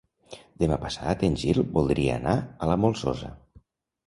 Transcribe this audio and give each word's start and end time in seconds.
Demà 0.63 0.77
passat 0.85 1.25
en 1.27 1.35
Gil 1.41 1.59
voldria 1.77 2.17
anar 2.23 2.35
a 2.39 2.71
la 2.73 2.79
Molsosa. 2.87 3.31